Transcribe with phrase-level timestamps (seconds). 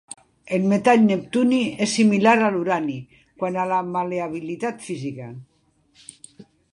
[0.57, 2.97] El metall neptuni és similar a l'urani
[3.43, 5.29] quant a la mal·leabilitat física.